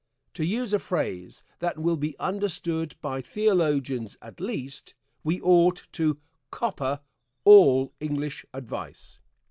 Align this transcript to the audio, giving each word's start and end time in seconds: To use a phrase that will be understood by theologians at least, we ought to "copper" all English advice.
To 0.33 0.43
use 0.43 0.73
a 0.73 0.79
phrase 0.79 1.43
that 1.59 1.77
will 1.77 1.95
be 1.95 2.17
understood 2.17 2.95
by 3.03 3.21
theologians 3.21 4.17
at 4.19 4.39
least, 4.39 4.95
we 5.23 5.39
ought 5.41 5.83
to 5.91 6.17
"copper" 6.49 7.01
all 7.43 7.93
English 8.01 8.43
advice. 8.51 9.21